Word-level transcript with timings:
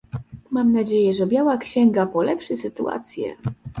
Mam 0.51 0.73
nadzieję, 0.73 1.13
że 1.13 1.27
biała 1.27 1.57
księga 1.57 2.05
polepszy 2.05 2.57
sytuację 2.57 3.35